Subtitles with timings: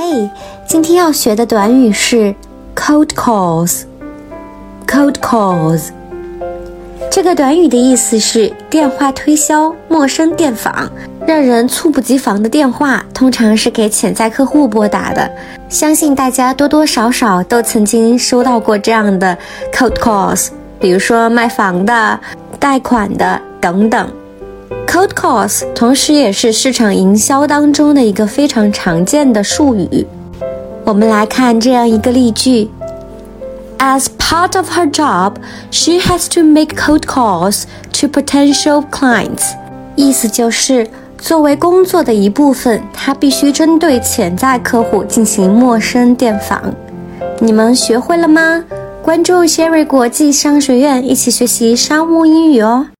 [0.00, 0.30] 嘿，
[0.64, 2.32] 今天要学的短语是
[2.76, 3.82] cold calls。
[4.86, 5.88] cold calls
[7.10, 10.88] 这个短语的意思是电话推销、陌生电访，
[11.26, 15.28] 让人猝不及防的电话，通常是给潜在客户拨打的。
[15.68, 19.36] 相信大家多多少少都曾经收到过这样的
[19.74, 22.20] cold calls，比如说卖房的、
[22.60, 24.08] 贷款的等等。
[24.90, 30.06] Cold calls 同时也是市场营销当中的一个非常常见的术语。
[30.84, 32.70] 我们来看这样一个例句
[33.78, 35.34] ：As part of her job,
[35.70, 37.64] she has to make cold calls
[38.00, 39.52] to potential clients。
[39.94, 46.74] 意思就是作为工作的一部分，她必须针对潜在客户进行陌生电访。
[47.40, 48.64] 你们学会了吗？
[49.02, 52.88] 关注 Sherry 国际商学院，一起学习商务英语哦。